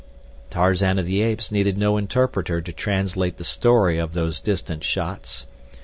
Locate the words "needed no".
1.51-1.95